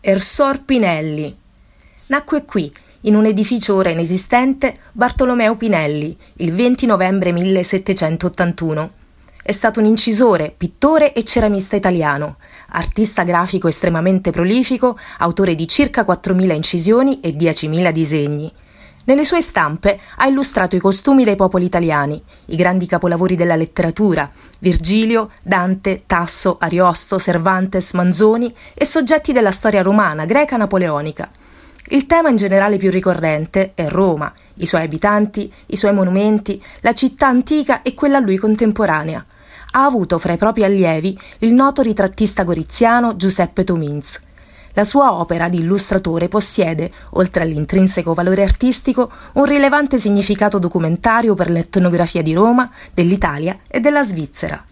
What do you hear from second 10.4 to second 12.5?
pittore e ceramista italiano,